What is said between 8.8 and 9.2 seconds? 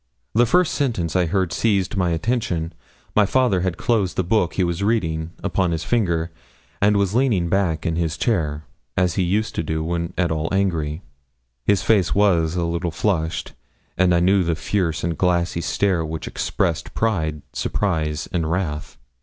as